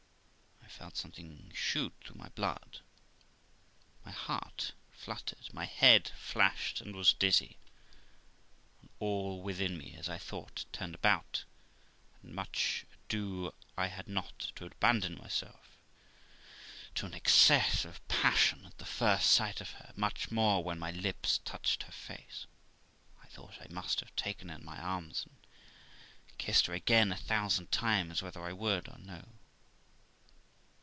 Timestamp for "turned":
10.71-10.95